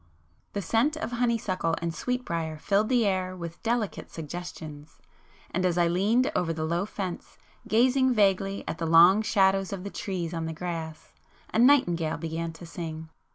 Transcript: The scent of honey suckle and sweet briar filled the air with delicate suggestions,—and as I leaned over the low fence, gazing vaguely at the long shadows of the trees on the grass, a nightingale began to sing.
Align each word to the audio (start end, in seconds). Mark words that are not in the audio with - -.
The 0.53 0.63
scent 0.63 0.97
of 0.97 1.11
honey 1.11 1.37
suckle 1.37 1.75
and 1.79 1.93
sweet 1.93 2.25
briar 2.25 2.57
filled 2.57 2.89
the 2.89 3.05
air 3.05 3.35
with 3.37 3.61
delicate 3.61 4.09
suggestions,—and 4.09 5.63
as 5.63 5.77
I 5.77 5.85
leaned 5.87 6.31
over 6.35 6.51
the 6.51 6.65
low 6.65 6.87
fence, 6.87 7.37
gazing 7.67 8.15
vaguely 8.15 8.63
at 8.67 8.79
the 8.79 8.87
long 8.87 9.21
shadows 9.21 9.71
of 9.71 9.83
the 9.83 9.91
trees 9.91 10.33
on 10.33 10.47
the 10.47 10.53
grass, 10.53 11.13
a 11.53 11.59
nightingale 11.59 12.17
began 12.17 12.51
to 12.53 12.65
sing. 12.65 13.09